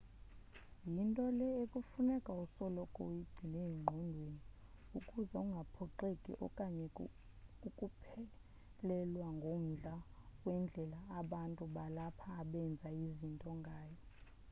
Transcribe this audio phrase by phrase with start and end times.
[0.93, 4.39] yinto le ekufuneka usoloko uyigcine engqondweni
[4.97, 6.83] ukuze ungaphoxeki okanye
[7.67, 9.95] ukuphelelwa ngumdla
[10.45, 13.97] wendlela abantu balapha abenza izinto ngayo